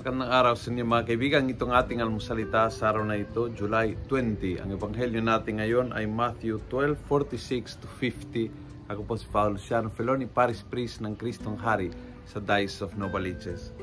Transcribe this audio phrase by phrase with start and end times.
[0.00, 1.52] Magandang araw sa inyo mga kaibigan.
[1.52, 4.64] Itong ating almusalita sa araw na ito, July 20.
[4.64, 8.48] Ang ebanghelyo natin ngayon ay Matthew 12:46 to 50.
[8.88, 11.92] Ako po si Paolo Luciano Feloni, Paris Priest ng Kristong Hari
[12.24, 13.76] sa Dice of Novaliches.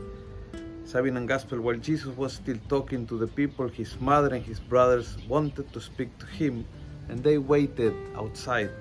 [0.89, 4.57] Sabi ng Gospel, while Jesus was still talking to the people, his mother and his
[4.57, 6.65] brothers wanted to speak to him
[7.13, 8.73] and they waited outside.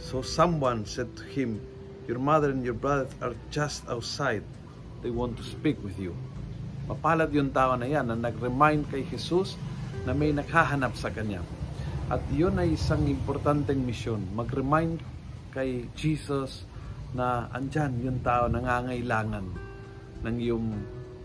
[0.00, 1.60] So someone said to him,
[2.08, 4.40] Your mother and your brothers are just outside.
[5.04, 6.16] They want to speak with you.
[6.84, 9.56] Mapalad yung tao na yan na nag-remind kay Jesus
[10.04, 11.40] na may naghahanap sa kanya.
[12.12, 14.36] At yun ay isang importanteng misyon.
[14.36, 15.00] Mag-remind
[15.56, 16.68] kay Jesus
[17.16, 19.46] na andyan yung tao nangangailangan
[20.20, 20.68] ng iyong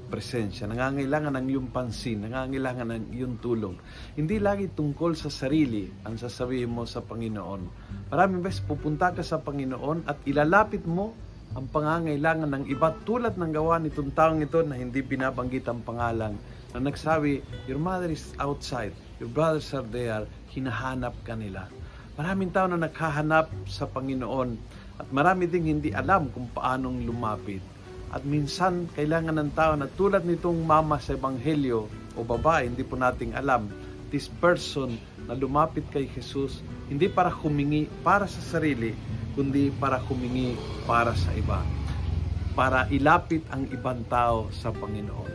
[0.09, 3.75] presensya, nangangailangan ng iyong pansin, nangangailangan ng iyong tulong.
[4.17, 7.61] Hindi lagi tungkol sa sarili ang sasabihin mo sa Panginoon.
[8.09, 13.49] Maraming beses pupunta ka sa Panginoon at ilalapit mo ang pangangailangan ng iba tulad ng
[13.49, 16.37] gawa nitong taong ito na hindi binabanggit ang pangalan
[16.69, 21.65] na nagsabi, Your mother is outside, your brothers are there, hinahanap ka nila.
[22.19, 24.59] Maraming tao na naghahanap sa Panginoon
[25.01, 27.63] at marami ding hindi alam kung paanong lumapit.
[28.09, 32.97] At minsan, kailangan ng tao na tulad nitong mama sa Ebanghelyo o babae, hindi po
[32.97, 33.69] nating alam,
[34.13, 34.97] this person
[35.29, 38.97] na lumapit kay Jesus, hindi para humingi para sa sarili,
[39.33, 41.61] kundi para humingi para sa iba.
[42.57, 45.31] Para ilapit ang ibang tao sa Panginoon.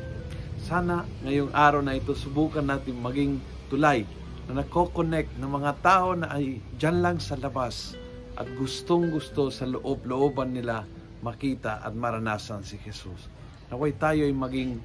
[0.64, 4.08] Sana ngayong araw na ito subukan natin maging tulay
[4.48, 7.96] na nako-connect ng mga tao na ay dyan lang sa labas
[8.34, 10.84] at gustong gusto sa loob-looban nila
[11.24, 13.32] makita at maranasan si Jesus.
[13.72, 14.76] Naway tayo ay maging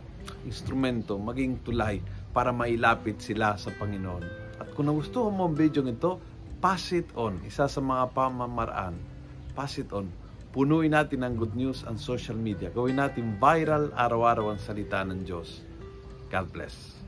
[0.47, 1.99] instrumento, maging tulay
[2.31, 4.23] para mailapit sila sa Panginoon.
[4.61, 6.21] At kung nagustuhan mo ang video nito,
[6.59, 7.39] pass it on.
[7.47, 8.95] Isa sa mga pamamaraan.
[9.55, 10.11] Pass it on.
[10.51, 12.67] Punuin natin ang good news ang social media.
[12.73, 15.63] Gawin natin viral araw-araw ang salita ng Diyos.
[16.27, 16.98] God bless.